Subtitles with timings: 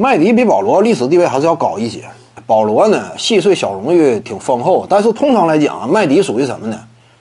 [0.00, 2.04] 麦迪比保罗历史地位还是要高一些。
[2.46, 6.78] 保罗呢，细碎小荣誉挺丰厚，但是通常来讲啊，麦迪属于什么呢？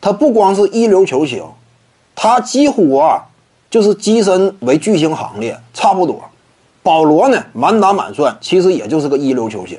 [0.00, 1.42] 他不光是一流球星，
[2.14, 3.26] 他几乎啊
[3.68, 6.22] 就是跻身为巨星行列，差不多。
[6.80, 9.76] 保罗呢，满打满算其实也就是个一流球星。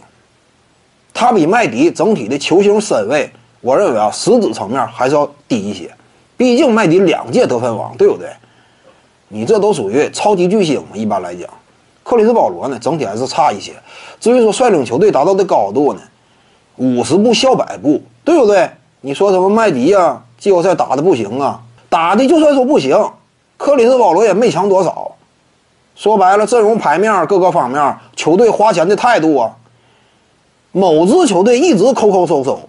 [1.13, 3.31] 他比麦迪整体的球星身位，
[3.61, 5.89] 我认为啊，实质层面还是要低一些。
[6.35, 8.27] 毕竟麦迪两届得分王，对不对？
[9.29, 11.49] 你这都属于超级巨星，一般来讲。
[12.11, 13.71] 克里斯保罗呢，整体还是差一些。
[14.19, 16.01] 至于说率领球队达到的高度呢，
[16.75, 18.69] 五十步笑百步，对不对？
[18.99, 23.01] 你说什么麦迪呀，季后赛打的不行啊，打的就算说不行，
[23.55, 25.09] 克里斯保罗也没强多少。
[25.95, 29.55] 说白了，阵容牌面各个方面，球队花钱的态度啊，
[30.73, 32.59] 某支球队一直抠抠搜搜。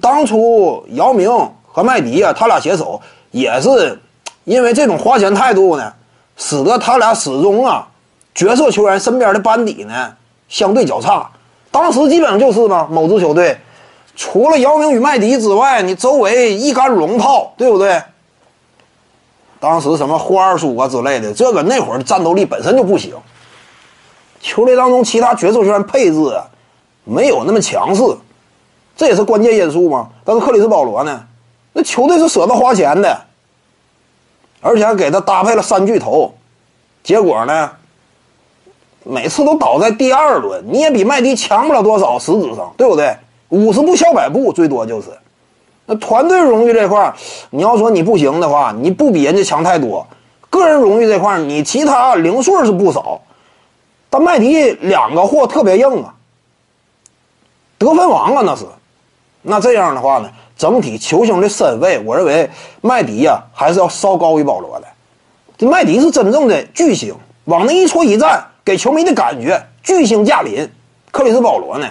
[0.00, 1.28] 当初姚明
[1.66, 3.00] 和麦迪呀，他俩携手
[3.32, 4.00] 也是
[4.44, 5.92] 因为这种花钱态度呢，
[6.36, 7.88] 使得他俩始终啊。
[8.34, 10.14] 角色球员身边的班底呢，
[10.48, 11.30] 相对较差。
[11.70, 13.58] 当时基本上就是嘛，某支球队
[14.16, 18.02] 除了姚明与麦迪之外，你周围一干龙套，对不对？
[19.58, 23.14] 当时什么霍二叔啊之类的，这个那会儿战斗力本身就不行。
[24.40, 26.18] 球队当中其他角色球员配置，
[27.04, 28.02] 没有那么强势，
[28.96, 30.08] 这也是关键因素嘛。
[30.24, 31.24] 但是克里斯保罗呢，
[31.72, 33.20] 那球队是舍得花钱的，
[34.60, 36.34] 而且还给他搭配了三巨头，
[37.02, 37.70] 结果呢？
[39.04, 43.16] 每次都倒在第二轮，你也比麦迪强不了多少，实质上对不对？
[43.48, 45.08] 五十步笑百步，最多就是。
[45.86, 47.12] 那团队荣誉这块
[47.50, 50.06] 你要说你不行的话，你不比人家强太多。
[50.48, 53.20] 个人荣誉这块你其他零碎是不少，
[54.08, 56.14] 但麦迪两个货特别硬啊，
[57.78, 58.64] 得分王啊那是。
[59.42, 62.50] 那这样的话呢，整体球星的身位，我认为
[62.82, 64.86] 麦迪呀还是要稍高于保罗的。
[65.56, 67.14] 这麦迪是真正的巨星，
[67.46, 68.46] 往那一戳一站。
[68.70, 70.64] 给球迷的感觉巨星驾临，
[71.10, 71.88] 克里斯保罗呢，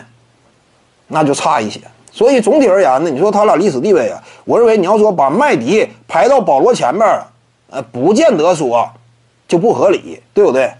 [1.09, 1.81] 那就差一些。
[2.09, 7.05] 所以总体而言呢，你说他俩历史地位啊，我认为你要说把麦迪排到保罗前面，
[7.69, 8.89] 呃，不见得说
[9.45, 10.71] 就不合理，对不对？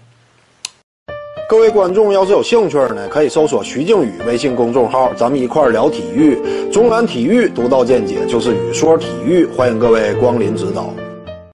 [1.50, 6.40] 各位观众要是有兴趣呢，可以搜索徐静宇微信公众号，咱们一块聊体育。
[6.72, 10.88] 中南体育独到见解就是语说体育，欢迎各位光临指导。